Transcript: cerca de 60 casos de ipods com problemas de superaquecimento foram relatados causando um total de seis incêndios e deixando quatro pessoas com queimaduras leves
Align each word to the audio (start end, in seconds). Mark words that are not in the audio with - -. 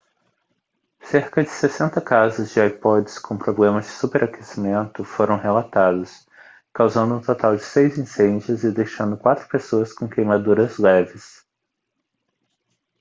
cerca 1.03 1.43
de 1.43 1.49
60 1.51 2.01
casos 2.01 2.49
de 2.49 2.59
ipods 2.59 3.19
com 3.19 3.37
problemas 3.37 3.85
de 3.85 3.91
superaquecimento 3.91 5.03
foram 5.05 5.37
relatados 5.37 6.25
causando 6.73 7.13
um 7.13 7.21
total 7.21 7.55
de 7.55 7.61
seis 7.63 7.99
incêndios 7.99 8.63
e 8.63 8.71
deixando 8.71 9.15
quatro 9.15 9.47
pessoas 9.47 9.93
com 9.93 10.09
queimaduras 10.09 10.79
leves 10.79 11.45